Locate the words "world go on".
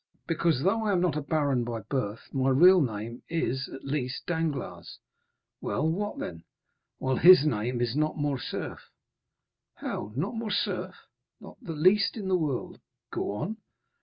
12.35-13.57